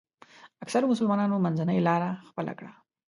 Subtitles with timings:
[0.63, 2.71] اکثرو مسلمانانو منځنۍ لاره خپله کړه.